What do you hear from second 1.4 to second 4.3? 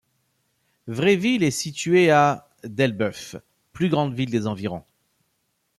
est située à d'Elbeuf, plus grande